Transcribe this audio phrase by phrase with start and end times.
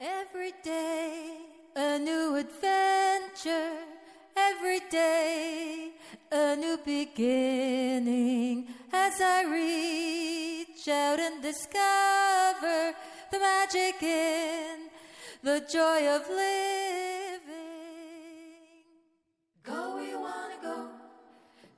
[0.00, 1.38] Every day
[1.76, 3.72] a new adventure,
[4.36, 5.92] every day
[6.30, 8.66] a new beginning.
[8.92, 12.94] As I reach out and discover
[13.30, 14.90] the magic in
[15.42, 17.54] the joy of living.
[19.64, 20.74] Go where you wanna go,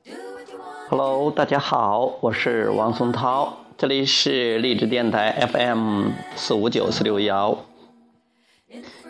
[0.05, 0.89] do what you wanna.
[0.89, 7.57] Hello，大家好，我是王松涛，这里是励志电台 FM 四五九四六幺。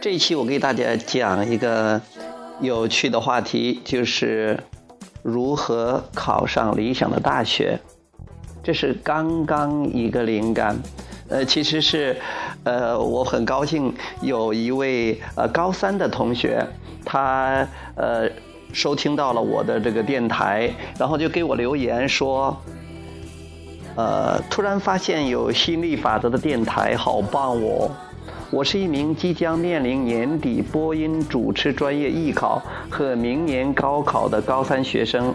[0.01, 2.01] 这一期我给大家讲一个
[2.59, 4.59] 有趣的话题，就是
[5.21, 7.79] 如何考上理想的大学。
[8.63, 10.77] 这是刚刚一个灵感，
[11.29, 12.15] 呃，其实是，
[12.63, 16.63] 呃，我很高兴有一位呃高三的同学，
[17.03, 18.29] 他呃
[18.73, 22.55] 收听到了我的这个电台，然后就给我留言说，
[23.95, 27.89] 呃，突然发现有吸引力法则的电台，好棒哦！
[28.51, 35.33] 我是一名即将面临年底播音主持专业艺考和明年高考的高三学生，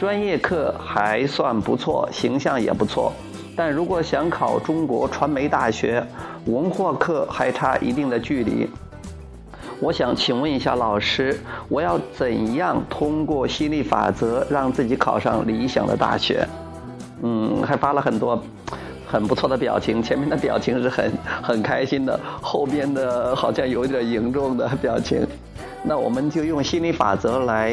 [0.00, 3.12] 专业课还算不错，形象也不错。
[3.54, 6.04] 但如果想考中国传媒大学，
[6.46, 8.68] 文化课还差一定的距离。
[9.78, 16.44] 我想请问一下老师，我要怎样通过吸引力法则让自己考上理想的大学？
[17.22, 18.42] 嗯，还发了很多。
[19.06, 21.12] 很不错的表情，前面的表情是很
[21.42, 25.26] 很开心的，后边的好像有点凝重的表情。
[25.82, 27.72] 那我们就用心理法则来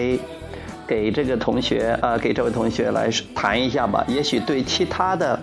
[0.85, 4.05] 给这个同学啊，给这位同学来谈一下吧。
[4.07, 5.39] 也许对其他的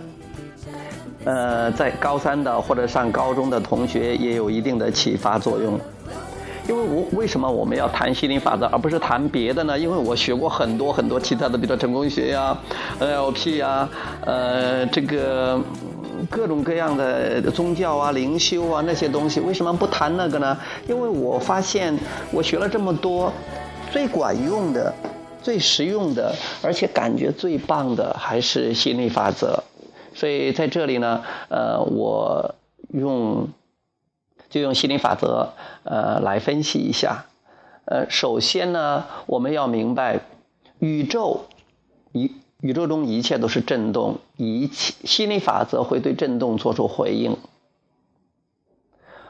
[1.24, 5.78] 呃在高三的或者上高中的同学也有一定的启发作用。
[6.68, 9.78] 因为我为什么我们要谈心理法则，而不是谈别的呢？
[9.78, 12.56] 因为我学过很多很多其他的，比如说成功学呀、
[13.00, 13.88] NLP 呀，
[14.24, 15.60] 呃，这个
[16.30, 20.56] 各种各样的宗教啊、灵修啊那些东西，为什么不谈那个呢？
[20.86, 21.98] 因为我发现
[22.30, 23.32] 我学了这么多，
[23.90, 24.94] 最管用的、
[25.42, 29.60] 最实用的，而且感觉最棒的还是心理法则。
[30.14, 32.54] 所以在这里呢，呃，我
[32.92, 33.48] 用。
[34.50, 35.50] 就用心理法则，
[35.84, 37.24] 呃，来分析一下。
[37.86, 40.20] 呃，首先呢，我们要明白，
[40.78, 41.46] 宇宙
[42.12, 47.38] 一宇宙中一切都是振动，一切心理法则会对振动做出回应。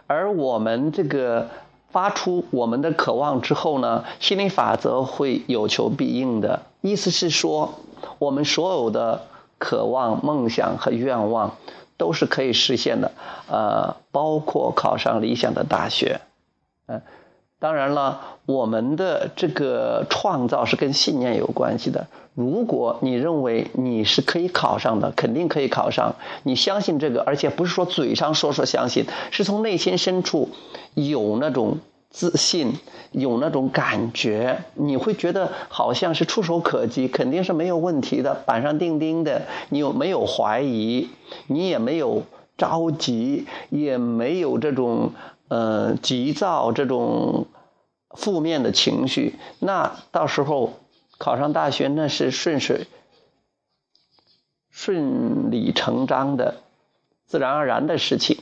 [0.07, 1.49] 而我们这个
[1.91, 6.63] 发出我们的渴望之后呢，心理法则会有求必应的。
[6.81, 7.75] 意思是说，
[8.19, 9.27] 我们所有的
[9.59, 11.57] 渴望、梦想和愿望。
[12.01, 13.13] 都是可以实现的，
[13.47, 16.23] 呃，包括考上理想的大学，
[16.87, 17.03] 嗯，
[17.59, 22.07] 当然了，我们的这个创造是跟信念有关系的。
[22.35, 30.49] 如果你认为你是可以考上的，肯定可以考上，你相信这个，而且不是说嘴上说说相信，是从内心深处
[30.95, 31.79] 有那种。
[32.11, 32.75] 自信
[33.13, 39.43] 有那种感觉，你会觉得好像是触手可及，肯定是没有问题的，板上钉钉的。
[39.69, 41.09] 你有没有怀疑？
[41.47, 42.25] 你也没有
[42.57, 45.13] 着急，也没有这种
[45.49, 47.47] 呃急躁、这种
[48.11, 49.37] 负面的情绪。
[49.61, 50.75] 那到时候
[51.17, 52.89] 考上大学，那是顺水
[54.69, 56.57] 顺理成章的、
[57.27, 58.39] 自然而然的事情。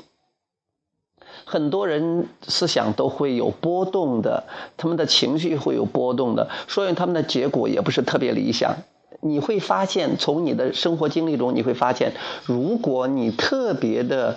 [1.50, 4.44] 很多人思想都会有波动的，
[4.76, 8.76] 他们的情绪会有波动的，所以他们的结果也不是特别理想。
[9.20, 12.12] 你会发现，从你的生活经历中，你会发现，
[12.44, 14.36] 如果你特别的，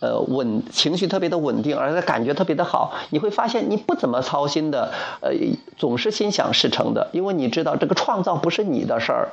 [0.00, 4.92] 呃稳，情绪特别的稳定，而且感觉特别的好，你会发现你不怎么操心的，
[5.22, 5.32] 呃，
[5.78, 9.28] 总是心想事成的，因为你知道这个创造不是你的事儿，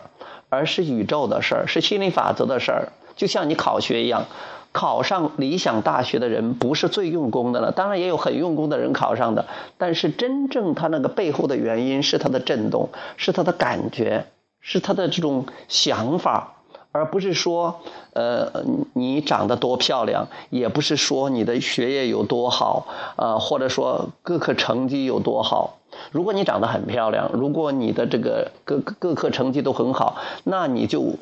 [0.48, 2.88] 而是宇宙的事儿，是心理法则的事儿，
[3.18, 4.26] 就像你考学一样。
[4.72, 9.48] 考上理想大学的人不是最用功的了，当然也有很用功的人考上的，
[9.80, 14.28] 但是真正他那个背后的原因是他的震动，是他的感觉，
[14.62, 17.82] 是他的这种想法，而不是说，
[18.14, 18.64] 呃，
[18.94, 25.78] 你长得多漂亮，也不是说你的学业有多好，呃，或者说各科成绩有多好。
[26.12, 31.16] 如果你长得很漂亮，如果你的这个各各科成绩都很好，那你就。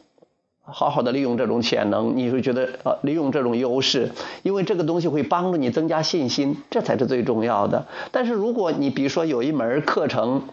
[0.69, 4.11] 好好的利用这种潜能，你会觉得呃，利用这种优势，
[4.43, 7.85] 因为这个东西会帮助你增加信心，这才是最重要的。
[8.11, 10.43] 但是如果你比如说有一门课程，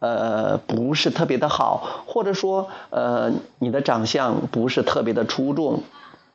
[0.00, 5.82] 呃，不是特别的好，或者说呃，你的长相不是特别的出众，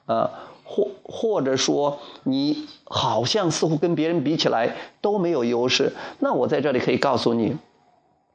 [0.07, 0.29] 呃，
[0.63, 7.55] 或或者说你好像似乎跟别人比起来都没有优势，那我在这里可以告诉你。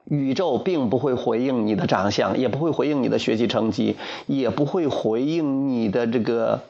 [0.08, 3.96] 宇宙并不会回应你的长相，也不会回应你的学习成绩，
[4.26, 6.60] 也不会回应你的这个，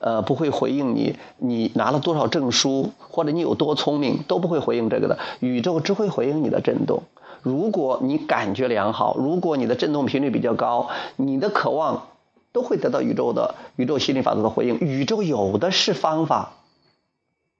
[0.00, 5.18] 呃，不会回应你，你拿了多少证书，或者你有多聪明，都不会回应这个的。
[5.40, 7.04] 宇宙只会回应你的震动。
[7.40, 12.08] 如果你感觉良好，如果你的振动频率比较高，你的渴望
[12.52, 14.78] 都会得到宇宙的宇宙心理法则的回应。
[14.78, 16.52] 宇宙有的是方法，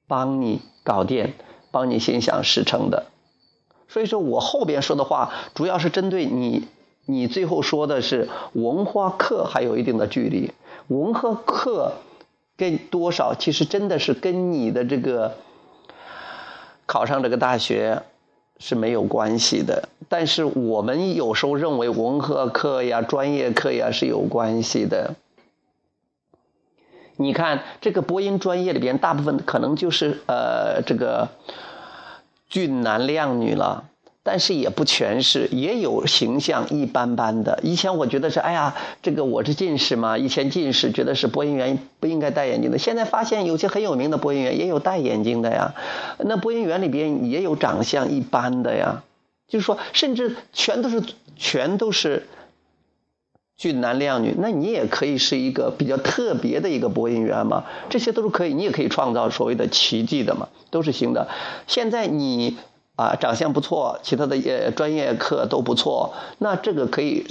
[0.06, 1.32] 帮你搞定，
[1.70, 3.06] 帮你心想事成的。
[3.92, 6.68] 所以说我后边说的话，主要是针对你。
[7.04, 10.52] 你最后说的是文化课还有一定的距离，
[10.86, 11.94] 文化课
[12.56, 15.34] 跟多少其实真的是跟你的这个
[16.86, 18.02] 考上这个大学
[18.58, 19.88] 是没有关系的。
[20.08, 25.16] 但是我们有时候认为文化课呀、专业课呀是有关系的。
[27.16, 31.30] 你看这个播音专业里边，大部分可能就是呃这个
[32.48, 33.81] 俊男靓女了。
[34.24, 37.58] 但是也不全是，也有形象一般般的。
[37.64, 40.16] 以前我觉得是，哎呀，这个我是近视嘛。
[40.16, 42.78] 以前近视觉得是播音员不应该戴眼镜的。
[42.78, 45.74] 现在发现有些很有名的播音员也有戴眼镜的呀。
[46.18, 49.02] 那播音员里边也有长相一般的呀。
[49.48, 51.02] 就是说，甚至全都是
[51.34, 52.28] 全都是
[53.56, 57.64] 俊男靓女，那你也可以是一个比较特别的一个播音员嘛。
[57.90, 61.26] 这些都是可以，你也可以创造所谓的奇迹的嘛，都是行的。
[61.66, 62.56] 现在你。
[62.94, 67.26] 啊，长相不错，其他的也专业课都不错，那这个可以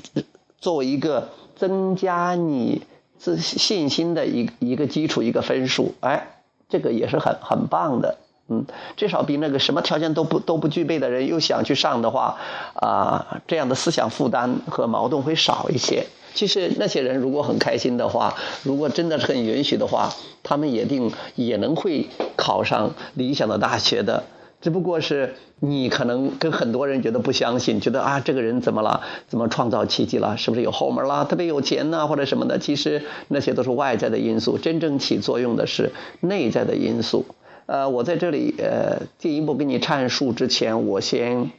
[0.59, 2.81] 作为一个增加你
[3.19, 8.17] 自信心的一一个基础，一个分数，哎，这个也是很很棒的，
[8.49, 8.65] 嗯，
[8.97, 12.37] 至少比那个什么条件都不都不具备的人又想去上的话，
[12.73, 16.07] 啊，这样的思想负担和矛盾会少一些。
[16.33, 20.09] 其实那些人如果很开心的话，如果真的是很允许的话，
[20.41, 24.23] 他们也定也能会考上理想的大学的。
[24.61, 29.01] 只不过是你可能跟很多人觉得不相信，觉得啊这个人怎么了？
[29.27, 30.37] 怎么创造奇迹了？
[30.37, 31.25] 是不是有后门了？
[31.25, 32.59] 特别有钱呢，或者什么的？
[32.59, 37.25] 其实那些都是外在的因素，真正起作用的是内在的因素。
[37.65, 41.51] 呃，我在这里呃进一步给你阐述之前，我先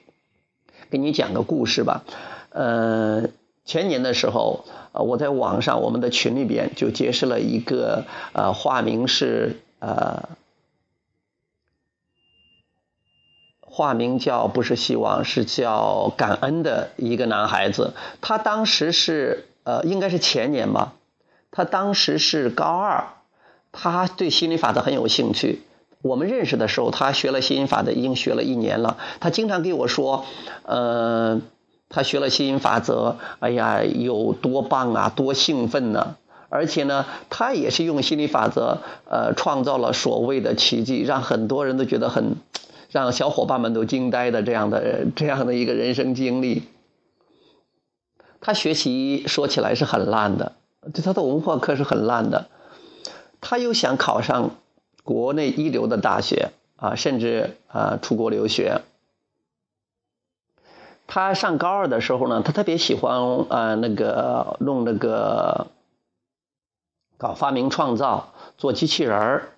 [0.89, 2.05] 给你讲个故事吧。
[2.51, 3.25] 呃，
[3.65, 10.23] 前年的时候，呃我在网上我们的群里边就结识了一个呃化名是呃。
[13.75, 17.95] 化名叫不是希望，是叫感恩的一个男孩子。
[18.21, 20.93] 他当时是呃，应该是前年吧。
[21.51, 23.07] 他当时是高二，
[23.73, 25.63] 他对心理法则很有兴趣。
[26.03, 28.99] 我们认识的时候，他学了心理法则已经学了一年了。
[29.21, 30.27] 他经常给我说，
[30.65, 31.41] 呃，
[31.89, 36.17] 他学了心理法则，哎呀，有多棒啊，多兴奋呢！
[36.51, 42.37] 而且呢，他也是用心理法则，呃，创造了所谓的奇迹，让很多人都觉得很。
[42.93, 46.65] 让小伙伴们都惊呆的这样的这样的一个人生经历，
[48.43, 50.53] 他学习说起来是很烂的，
[50.93, 52.51] 对他的文化课是很烂的，
[53.41, 54.57] 他又想考上
[55.05, 58.83] 国内一流的大学啊，甚至啊出国留学。
[61.07, 65.69] 他上高二的时候呢，他特别喜欢啊那个弄那个
[67.17, 69.49] 搞发明创造，做机器人儿，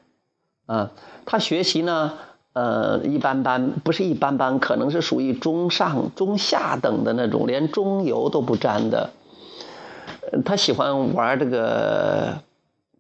[0.67, 0.93] 啊，
[1.27, 2.17] 他学习呢。
[2.55, 9.11] 呃，一般般，不是一般般，可能是属于中上、中下等的那种，连中游都不沾的。
[10.45, 12.39] 他喜欢玩这个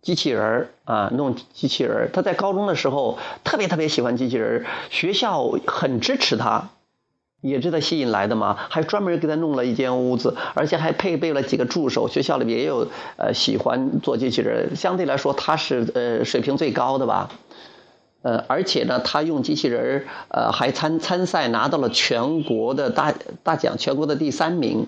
[0.02, 6.70] 机器人啊，弄机器人他在高中的时候特别特别喜欢机器人学校很支持他，
[7.40, 12.08] 也是他吸引来的嘛，还专门给他弄了一间屋子，而且还配备了几个助手。
[12.08, 17.30] 学校里面也有呃喜欢做机器人相对来说他是呃水平最高的吧。
[18.24, 24.86] 呃，而且呢，他用机器人，呃，还参参赛拿到了全国的大大奖，全国的第三名。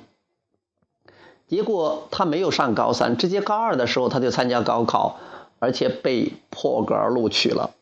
[1.47, 5.19] 结果他没有上高三，直接高二的时候他就参加高考，
[5.59, 7.73] 而且被破格录取了，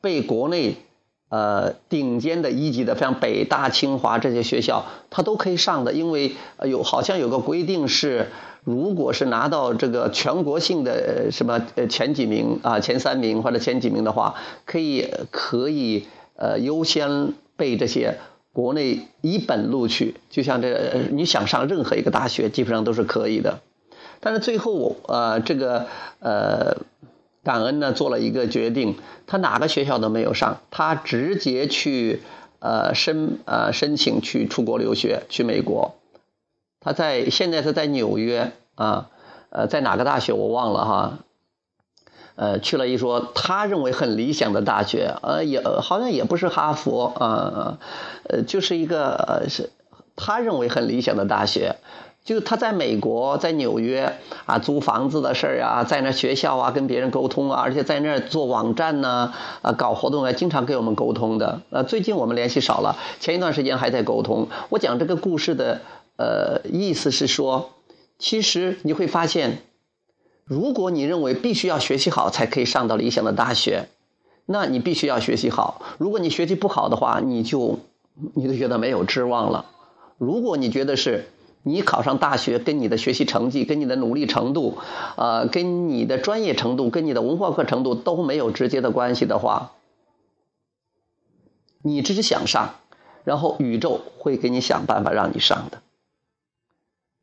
[0.00, 0.76] 被国内。
[1.28, 8.28] 呃，顶尖的一级的，像北大、清华这些学校，他都可以上的，因为有好像有个规定是，
[8.62, 16.06] 如果是拿到这个全国性的什么呃前几名啊，前三名或者前几名的话，可以可以
[16.36, 18.18] 呃优先被这些
[18.52, 23.58] 国内一本录取，就像这你想上任何一个大学，基本上都是可以的。
[24.20, 25.86] 但是最后呃这个
[26.20, 26.76] 呃。
[27.46, 28.96] 感恩呢做了一个决定，
[29.28, 32.20] 他哪个学校都没有上，他直接去
[32.58, 35.94] 呃申呃申请去出国留学去美国。
[36.80, 39.10] 他在现在他在纽约啊
[39.50, 41.18] 呃在哪个大学我忘了哈，
[42.34, 47.78] 呃去了一所他认为很理想的大学，呃也好像也不是哈佛啊
[48.28, 49.70] 呃就是一个呃是
[50.16, 51.76] 他认为很理想的大学。
[52.26, 61.62] 就是他在美国，在纽约啊，租房子的事儿啊，在那学校啊，跟别人沟通啊，而且在那儿做网站呢，啊，搞活动啊，经常跟我们沟通的。
[61.70, 64.48] 呃，最近我们联系少了，前一段时间还在沟通。
[64.70, 65.82] 我讲这个故事的
[66.16, 67.70] 呃意思是说，
[68.18, 69.58] 其实你会发现，
[70.42, 73.86] 如果你认为必须要学习好才可以上到理想的大学，
[74.46, 75.80] 那你必须要学习好。
[75.98, 77.78] 如果你学习不好的话，你就
[78.34, 79.66] 你就觉得没有指望了。
[80.18, 81.26] 如果你觉得是。
[81.68, 84.78] 你考上大学跟你的学习成绩、跟你的努力程度、
[85.16, 89.72] 呃，跟你的专业程度、跟你的文化课程度都没有直接的关系的话，
[91.82, 92.76] 你只是想上，
[93.24, 95.82] 然后宇宙会给你想办法让你上的。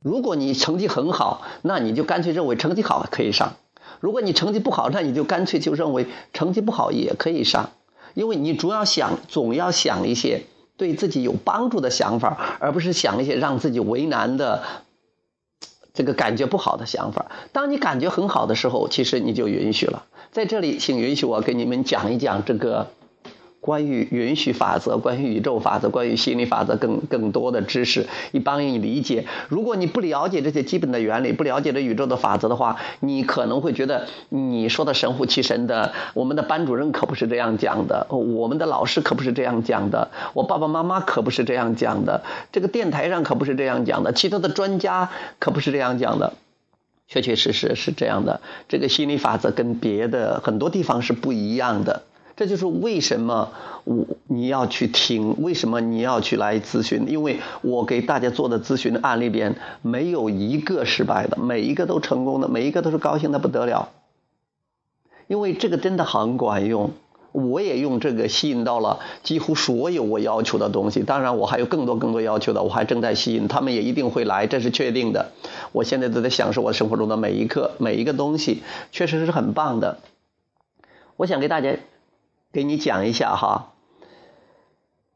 [0.01, 3.53] 如果你成绩很好，那你就干脆认为成绩好可以上；
[4.01, 7.69] 如果你成绩不好，那你就干脆就认为成绩不好也可以上，
[8.13, 10.43] 因为你主要想总要想一些。
[10.77, 14.63] 对自己有帮助的想法，而不是想一些让自己为难的、
[15.93, 17.31] 这个感觉不好的想法。
[17.51, 20.05] 当你感觉很好的时候，其实你就允许了。
[20.31, 22.87] 在这里，请允许我给你们讲一讲这个。
[23.63, 29.25] 关于允许法则，关于宇宙法则，关于心理法则，更更多的知识，以帮你理解。
[29.47, 35.93] 如果你不了解这些基本的原理，不了解这宇宙的法则的话，你可能会觉得你说的神乎其神的。
[36.13, 46.33] 我们的班主任可不是这样讲的，我们的老师可不是这样讲的，我爸爸妈妈可不是这样讲的，这个电台上可不是这样讲的，其他的专家可不是这样讲的。
[47.07, 52.03] 确确实实是这样的，这个心理法则跟别的很多地方是不一样的。
[52.35, 53.49] 这就是为什么
[53.83, 57.05] 我你要去听，为什么你要去来咨询？
[57.07, 63.89] 因为我给大家做的咨询的案例里边没有一个失败的，每一个都成功的，每一个都是高兴的不得了。
[65.27, 66.91] 因为这个真的很管用，
[67.31, 71.03] 我也用这个吸引到了几乎所有我要求的东西。
[71.03, 75.31] 当然，我还有更多更多要求的，我还正在吸引，他们也一定会来，这是确定的。
[75.71, 79.99] 我现在都在享受我生活中的每一刻，每一个东西，确实是很棒的。
[81.15, 81.77] 我想给大家。
[82.53, 83.73] 给你讲一下哈，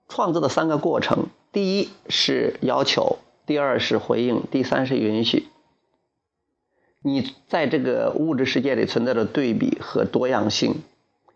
[0.10, 5.48] 创作的三个过程：第一是要求，第二是回应，第三是允许。
[7.04, 10.82] 你在这个物质世界里存在着对比和多样性，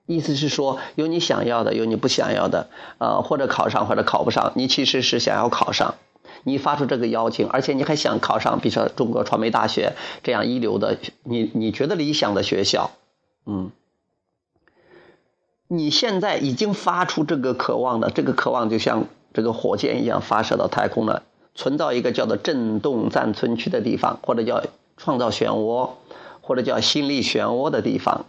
[0.08, 2.68] 意思是说，有你想要的，有你不想要的，
[2.98, 4.54] 呃，或者考上，或者考不上。
[4.56, 5.94] 你其实是想要考上，
[6.44, 9.94] 你发出这个邀请，而且你还想考上，比如说中国传媒大学
[10.24, 12.90] 这样一流的，你你觉得理想的学校，
[13.46, 13.72] 嗯。
[15.74, 21.24] 你现在已经发出这个渴望了，这个渴望就像这个火箭一样发射到太空了，
[21.56, 24.66] 存到一个叫做振动暂存区的地方，或者叫
[24.98, 25.92] 创造漩涡，
[26.42, 28.26] 或者叫心力漩涡的地方。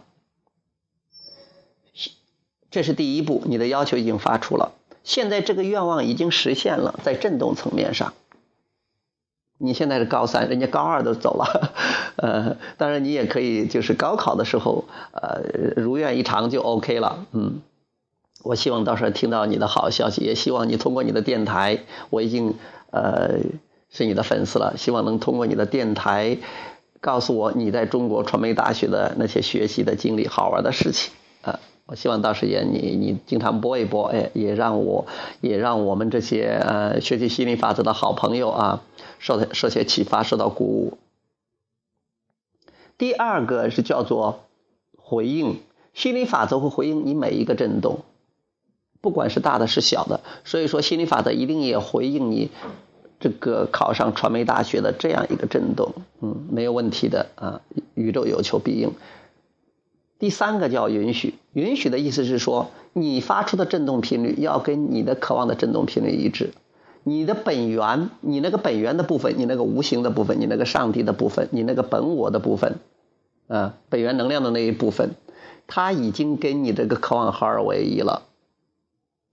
[2.71, 4.71] 这是第一步，你的要求已经发出了，
[5.03, 8.13] 现在这个愿望已经实现了，在振动层面上。
[9.65, 11.71] 你现在是高三，人家高二都走了，
[12.17, 15.41] 呃，当然你也可以就是高考的时候，呃，
[15.77, 17.61] 如愿以偿就 OK 了，嗯，
[18.43, 21.79] 我希望到时候听到你的好消息，也希望你通过你的电台，
[22.09, 22.55] 我已经
[22.91, 23.37] 呃
[23.89, 26.37] 是你的粉丝了，希望能通过你的电台
[26.99, 31.13] 告诉我你在中国传媒大学的那些学习的经历、好玩的事情，
[31.95, 35.05] 希望到时间你你经常播一播，哎，也让我
[35.41, 38.83] 也让我们这些呃学习心理法则的好朋友啊
[39.19, 40.97] 受受些启发，受到鼓舞。
[42.97, 44.45] 第二个是叫做
[44.97, 45.59] 回应，
[45.93, 47.99] 心理法则会回应你每一个震动，
[49.01, 52.51] 不管是大的是小的，所以说心理法则一定也回应你
[53.19, 57.61] 这个考上传媒大学的这样一个震动，嗯，没有问题的啊，
[57.95, 58.91] 宇宙有求必应。
[60.23, 66.53] 第三个叫允许，允许的意思是说，你发出的振动频率要跟你的渴望的振动频率一致。
[67.03, 72.77] 你的本源，你那个本源的部分，你那个无形的部分，你那个上帝的部分，你那个本我的部分，
[73.49, 75.09] 啊，本源能量的那一部分，
[75.67, 78.21] 它已经跟你这个渴望合二为一了。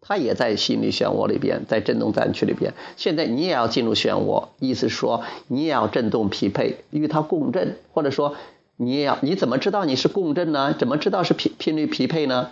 [0.00, 2.74] 它也在心理漩涡里边，在振动战区里边。
[2.96, 8.34] 现在你也要进入漩涡，意思说，你也要振动匹配，与它共振，或者说。
[8.82, 10.72] 你也要，你怎么知道你是共振呢？
[10.72, 12.50] 怎么知道是频频率匹配呢？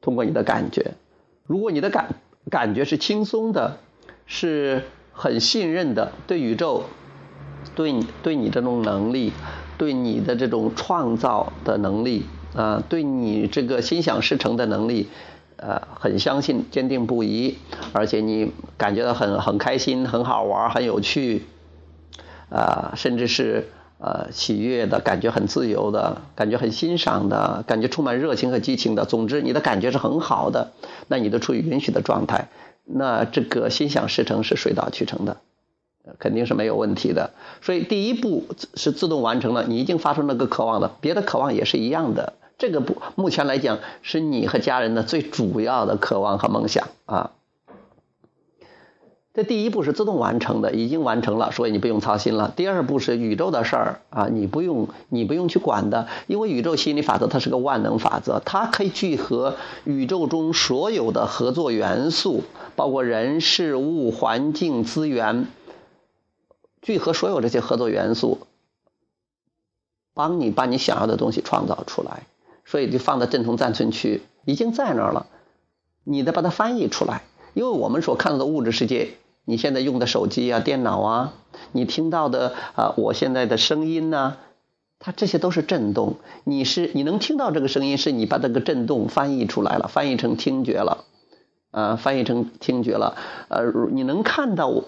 [0.00, 0.92] 通过你的感觉，
[1.48, 2.14] 如果你的感
[2.48, 3.78] 感觉是轻松的，
[4.24, 6.84] 是很信任的，对宇宙，
[7.74, 9.32] 对你对你这种能力，
[9.76, 15.08] 对你的这种创造的能力啊，对你这个心想事成的能力，
[15.56, 17.56] 呃，很相信，坚定不移，
[17.92, 21.42] 而且你感觉到很很开心，很好玩，很有趣，
[22.48, 23.66] 啊，甚至是。
[23.98, 29.06] 呃，喜悦的感觉，很自由的感觉，很欣赏的感觉，充满热情和激情的。
[29.06, 30.72] 总之，你的感觉是很好的，
[31.08, 32.48] 那你都处于允许的状态。
[32.84, 35.38] 那这个心想事成是水到渠成的，
[36.18, 37.30] 肯定是没有问题的。
[37.62, 42.34] 所以第一步是自动完成了，你已经发出那个渴望了，别的渴望也是一样的。
[42.58, 47.32] 这个不，目前来讲是你和家人的最主要的渴望和梦想啊。
[49.36, 52.54] 这第一步是自动完成的，已经完成了，所以你不用操心了。
[52.56, 62.44] 第二步是宇宙的事儿啊，你不用你不用去管的，因为宇宙心理法则它是个万能法则，它可以聚合宇宙中所有的合作元素，
[62.76, 65.48] 包括人、事物、环境、资源，
[66.80, 68.38] 聚合所有这些合作元素，
[70.14, 72.22] 帮你把你想要的东西创造出来。
[72.64, 75.26] 所以就放在镇通暂存区，已经在那儿了，
[76.04, 79.10] 你得把它翻译出来，因为我们所看到的物质世界。
[79.46, 81.32] 你现在用的手机啊、电脑啊，
[81.70, 84.36] 你听到的啊，我现在的声音呢，
[84.98, 86.16] 它这些都是震动。
[86.42, 91.04] 你是你能听到这个声音，是你把这个震动翻译出来了，翻译成听觉了，
[91.70, 93.16] 啊，翻译成听觉了。
[93.48, 94.82] 呃，你能看到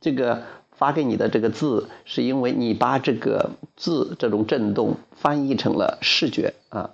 [0.00, 6.90] 这个发给你的这个字，是因为你把这个字这种震动翻译成了视觉啊。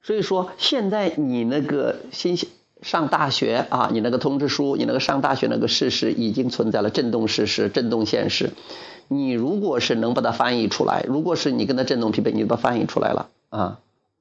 [0.00, 2.38] 所以说，现在你那个新
[2.86, 8.52] 上大学啊，你那个通知书，你那个上大学那个事实已经存在了，震动事实，震动现实。
[9.08, 13.80] 你如果是能把它翻译出来，如果是你跟它震动匹配，你把它翻译出来了啊，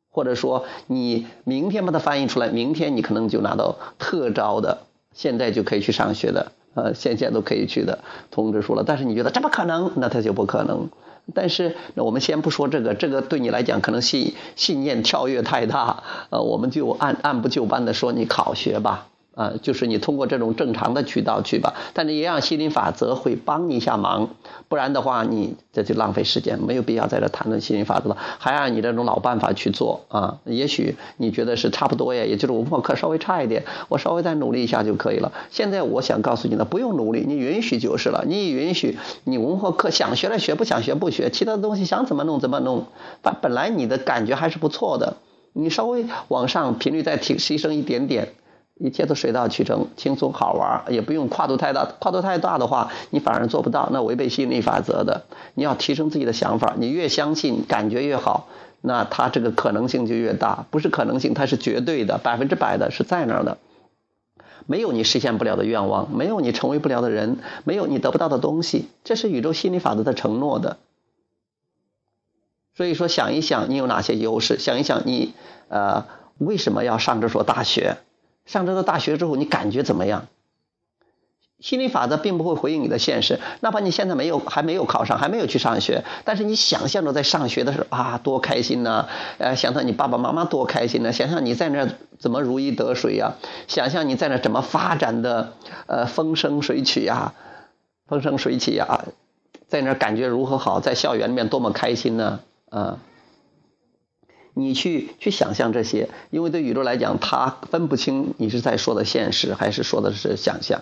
[0.09, 4.79] 或者说你明天把它翻译出来，明天你可能就拿到特招的，
[5.13, 7.99] 现在就可以去上学的，呃，现在都可以去的
[8.31, 8.83] 通知书了。
[8.83, 10.89] 但是你觉得这不可能，那它就不可能。
[11.33, 19.07] 但是，那我们先不说这个，这个对你来讲可能信信念跳跃太大，呃，我们就按按部就班的说，你考学吧。
[19.35, 24.29] 啊，就是你通过这种正常的渠道去吧，但是也让心灵法则会帮你一下忙，
[24.69, 30.39] 不然的话你这就浪费时间，没有必要在这谈论心灵法则了，还按你这种老办法去做啊。
[30.45, 35.33] 也许你觉得是差不多呀，也就是文化课稍微差一点，我稍微再努力一下就可以了。
[35.51, 42.85] 现在我想告诉你呢，不用努力，你允许就是了，你允许你文化课想学了学，不想学不学，其他的东西想怎么弄怎么弄。
[43.21, 45.17] 本本来你的感觉还是不错的，
[45.51, 48.29] 你稍微往上频率再提提升一点点。
[48.77, 51.85] 一切都水到渠成，轻松好玩，也不用跨度太大。
[51.85, 55.23] 跨度太大的话，你反而做不到，那违背心理法则的。
[55.53, 58.49] 你要提升自己的想法，你越相信，感觉越好，
[58.81, 60.65] 那它这个可能性就越大。
[60.71, 63.57] 不是可能性，它是绝对的，百分之百的是在那儿的。
[64.67, 70.75] 没有你实现不了的愿望，没有你成为不了的人，没有你得不到的东西，这是宇宙心理法则的承诺的。
[72.75, 75.33] 所以说，想一想你有哪些优势，想一想你
[75.69, 76.07] 呃
[76.39, 77.95] 为什么要上这所大学。
[78.45, 80.27] 上这个大学之后，你感觉怎么样？
[81.61, 89.07] 心理法则并不会回应你的现实，哪怕你现在没有还没有考上，还没有去上学，但是你想象着在上学的时候啊，多开心呢！
[89.37, 91.87] 呃，想象你爸爸妈妈多开心呢，想象你在那
[92.19, 93.35] 怎么如鱼得水呀？
[93.67, 95.53] 想象你在那怎么发展的
[95.87, 97.33] 呃风生水起呀，
[98.05, 99.05] 风生水起呀，
[99.67, 100.81] 在那感觉如何好？
[100.81, 102.41] 在校园里面多么开心呢？
[102.69, 102.99] 啊！
[104.57, 110.81] 你去去想象这些，因为对宇宙来讲，它分不清你是在说的现实还是说的是想象，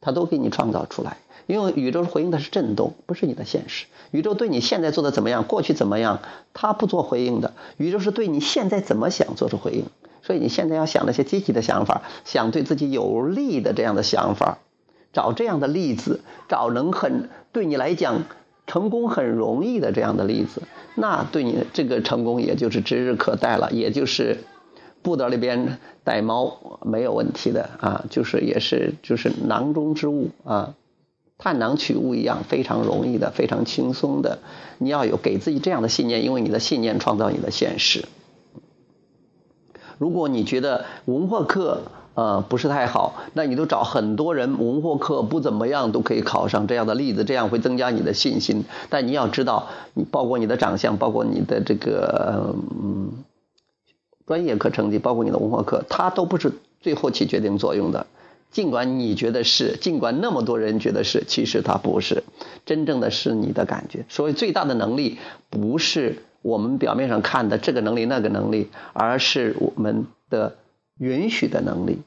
[0.00, 1.18] 它都给你创造出来。
[1.46, 3.86] 因为宇宙回应的是震动，不是你的现实。
[4.12, 6.20] 宇宙对你现在做的怎么样，过去怎么样，
[6.54, 7.52] 它不做回应的。
[7.76, 9.84] 宇宙是对你现在怎么想做出回应。
[10.22, 14.58] 所以你现在要想那些积极的想法，想对自己有利的这样的想法，
[15.12, 18.22] 找这样的例子，找能很对你来讲。
[18.70, 20.62] 成功很容易的这样的例子，
[20.94, 24.44] 那对你这个成功也就是指日可待了，也就是
[25.02, 30.76] 布德里边带猫没有问题的啊，就是也是就是囊中之物啊，
[31.36, 34.38] 探囊取物一样非常容易的，非常轻松的。
[34.78, 38.04] 你要有给自己这样的信念，因为你的信念创造你的现实。
[39.98, 41.82] 如果你觉得文化课，
[42.14, 48.64] 呃，不是太好，那你都找很多人文化课不怎么样都可以考上这样的例子，这样会增加你的信心。
[48.88, 53.12] 但你要知道，你包括你的长相，包括你的这个嗯
[54.26, 58.06] 专业课成绩，包括你的文化课，它都不是最后起决定作用的。
[58.50, 62.24] 尽管你觉得是，尽管那么多人觉得是，其实它不是。
[62.66, 64.04] 真正的是你的感觉。
[64.08, 65.18] 所以最大的能力
[65.48, 70.56] 不是我们表面上看的这个能力那个能力，而是我们的
[71.00, 71.98] 允许的能力。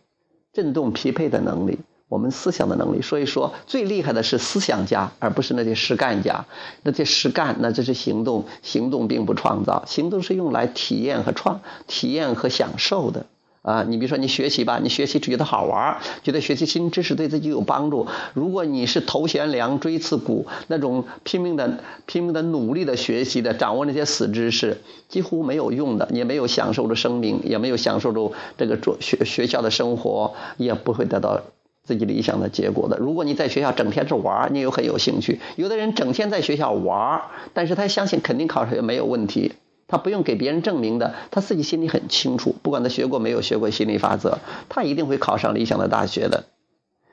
[0.54, 3.02] 振动匹配的能力，我们思想的能力。
[3.02, 6.46] 所以说，最厉害的是思想家，而不是那些实干家。
[6.84, 13.26] 那些实干，那这是行动，行动并不创造，行动是用来体验和创、体验和享受的。
[13.64, 18.06] 啊，你比如说你学习吧，你学习觉得好玩，觉得学习新知识对自己有帮助。
[18.34, 31.40] 如果你是头悬梁锥刺股那种拼命的、拼命的努力的学习的，掌握那些死知识，几乎没有用的，也没有享受着生命，也没有享受着这个做学学校的生活，也不会得到
[31.86, 32.98] 自己理想的结果的。
[32.98, 35.40] 如果你在学校整天是玩，你又很有兴趣。
[35.56, 37.22] 有的人整天在学校玩，
[37.54, 39.54] 但是他相信肯定考试也没有问题，
[39.94, 42.56] 他不用给别人证明的，他自己心里很清楚。
[42.64, 46.46] 不管他学过没有学过心理法则，他一定会考上理想的大学的。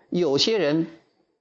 [0.08, 0.86] 有些人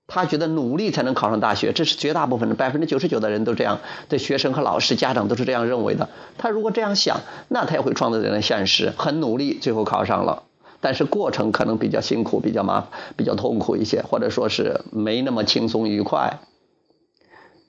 [0.05, 6.09] 他觉得努力才能考上大学，这是绝大部分的百分之九十九的人都这样，的学生和老师、家长都是这样认为的。
[6.37, 10.43] 他如果这样想，那他也会创造这样的现实，很努力，最后考上了。
[10.81, 16.41] 但是过程可能比较辛苦，比较麻，比较痛苦一些，或者说是没那么轻松愉快。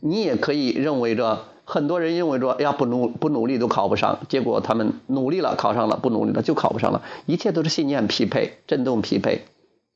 [0.01, 9.45] 你也可以认为着，很多人认为说，哎呀不努不努力都考不上，结果他们努力了考上了，不努力了就考不上了，一切都是信念匹配，振动匹配。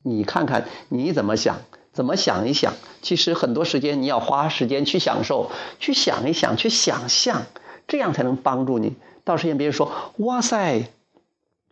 [0.01, 1.57] 你看看你怎么想，
[1.91, 7.41] 怎么想一想，其实很多时间你要花时间去享受，去想一想，去想象，
[7.87, 8.93] 这样才能帮助你。
[9.25, 10.87] 到时间别人说，哇塞。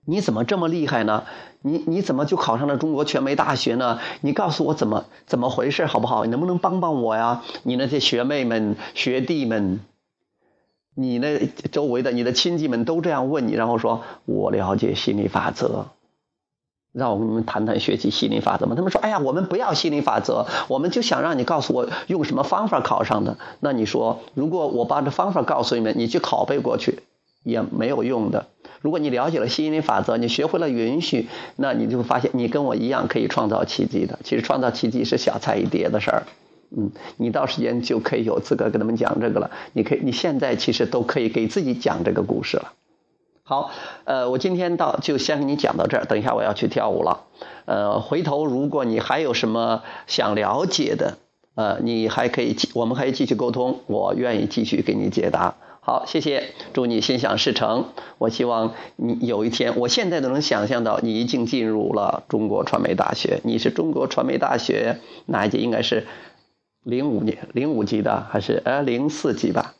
[0.06, 1.24] 你怎么这么厉害呢？
[1.62, 4.00] 你你怎么就考上了中国传媒大学呢？
[4.20, 6.26] 你告诉我怎么怎么回事好不好？
[6.26, 7.42] 你能不能帮帮我呀？
[7.64, 9.80] 你那些学妹们、学弟们，
[10.96, 15.88] 你那周围的你的亲戚们都这样问你，然后说我了解心理法则，
[16.92, 18.76] 让我跟你们谈谈学习心理法则嘛。
[18.76, 23.38] 他们说，哎呀，我们不要心理法则，我们就想让你告诉我用什么方法考上的。
[23.60, 27.00] 那你说，如果我把这方法告诉你们，你去拷贝过去
[27.44, 28.46] 也没有用的。
[28.82, 34.20] 如果你了解了心理法则，你学会了允许，那你就会发现你跟我一样可以创造奇迹的。
[34.24, 36.24] 其实创造奇迹是小菜一碟的事儿，
[36.76, 39.52] 嗯，你到时间就可以有资格跟他们讲这个了。
[39.74, 42.74] 你可以，你现在其实都可以给自己讲这个故事了。
[43.44, 43.72] 好，
[44.06, 47.26] 呃，我今天到就先给你讲到这儿，等一下我要去跳舞了。
[47.66, 51.18] 呃，回头如果你还有什么想了解的，
[51.56, 55.56] 呃，你还可以，我们可以继续沟通，我愿意继续给你解答。
[55.82, 57.88] 好，谢谢，祝你心想事成。
[58.18, 63.42] 我希望你有一天，我现在都能想象到你已经进入了中国传媒大学。
[63.44, 65.58] 你是中国传媒大学哪一届？
[65.58, 66.08] 应该是
[66.84, 69.76] 零五年零五级的，还是呃零四级吧？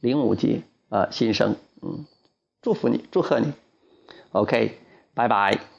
[0.00, 2.04] 零五级啊，新生，嗯，
[2.60, 3.52] 祝福你，祝贺你。
[4.32, 4.78] OK，
[5.14, 5.71] 拜拜。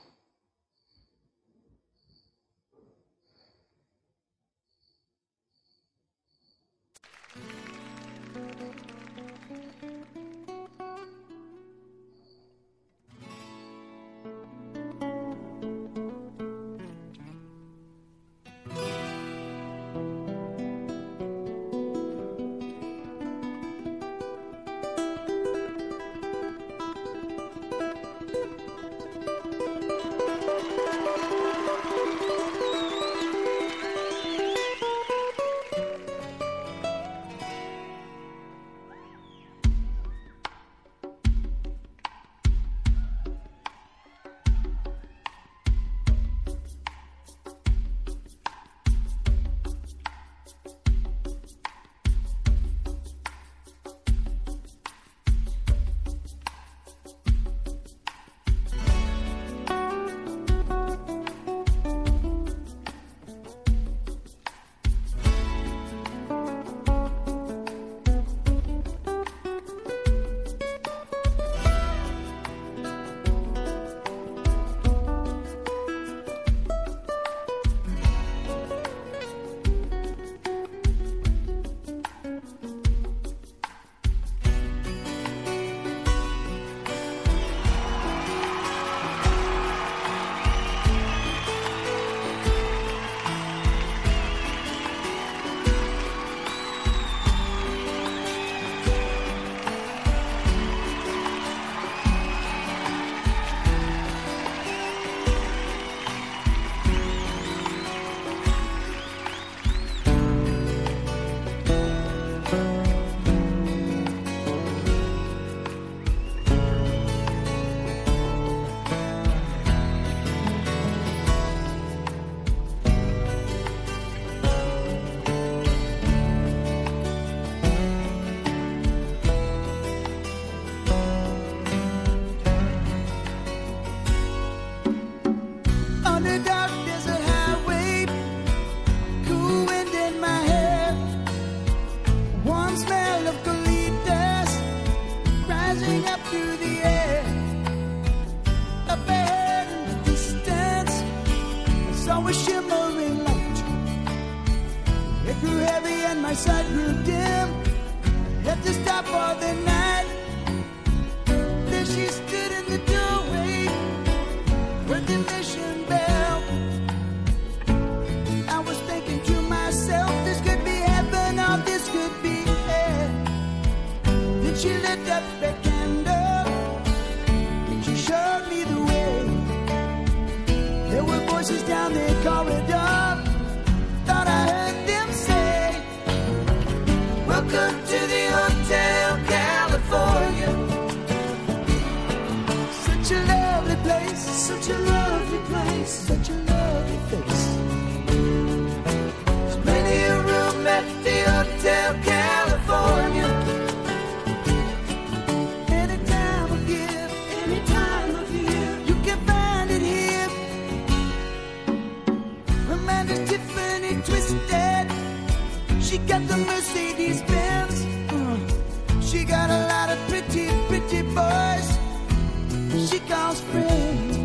[222.87, 224.17] she calls friends.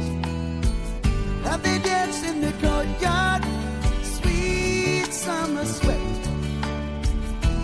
[1.45, 3.43] Have they danced in the courtyard?
[4.03, 6.23] Sweet summer sweat.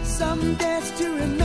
[0.05, 1.44] Some dance to remember.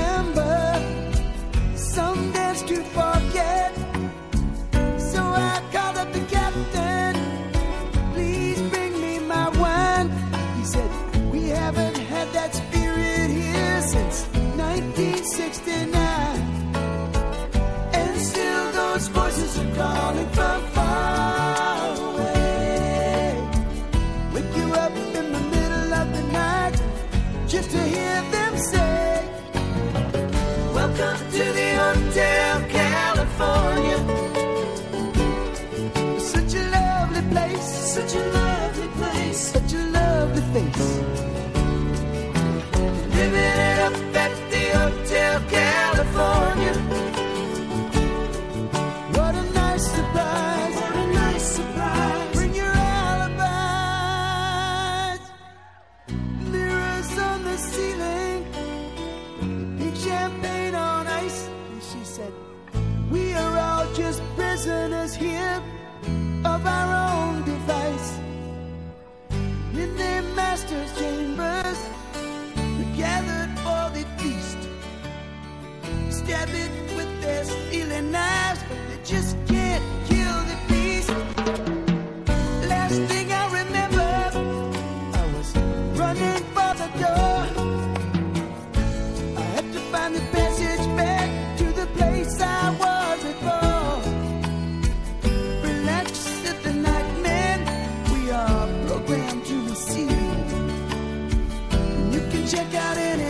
[102.49, 103.28] check out any